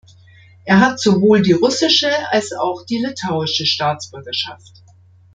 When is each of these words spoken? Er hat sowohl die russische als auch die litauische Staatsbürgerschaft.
Er 0.65 0.79
hat 0.79 0.99
sowohl 0.99 1.43
die 1.43 1.51
russische 1.51 2.09
als 2.31 2.53
auch 2.53 2.83
die 2.87 2.97
litauische 2.97 3.67
Staatsbürgerschaft. 3.67 4.81